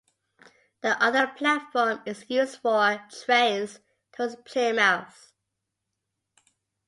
The 0.81 0.99
other 0.99 1.27
platform 1.27 2.01
is 2.07 2.25
used 2.27 2.59
for 2.61 2.99
trains 3.23 3.79
towards 4.11 4.35
Plymouth. 4.45 5.31